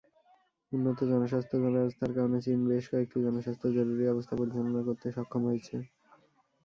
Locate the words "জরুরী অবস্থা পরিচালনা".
3.77-4.81